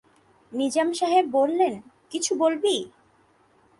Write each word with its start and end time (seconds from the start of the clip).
নিজাম 0.51 0.89
সাহেব 0.93 1.25
বললেন, 1.31 1.73
কিছু 2.11 2.31
বলবি? 2.35 2.75